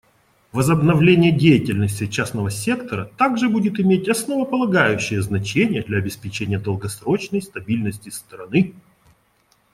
Возобновление 0.51 1.31
деятельности 1.31 2.07
частного 2.07 2.49
сектора 2.49 3.11
также 3.19 3.49
будет 3.49 3.79
иметь 3.79 4.09
основополагающее 4.09 5.21
значение 5.21 5.83
для 5.83 5.99
обеспечения 5.99 6.57
долгосрочной 6.57 7.43
стабильности 7.43 8.09
страны. 8.09 8.73